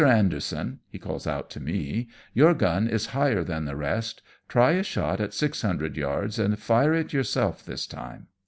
[0.03, 4.81] Anderson," he calls out to me," your gun is higher than the rest, try a
[4.81, 8.25] shot at six hundred yards and fire it yourself this time."